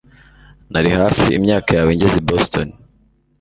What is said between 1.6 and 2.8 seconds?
yawe ngeze i Boston